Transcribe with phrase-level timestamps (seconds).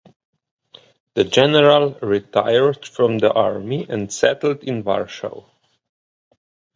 [1.13, 5.45] The general retired from the army and settled in Warsaw.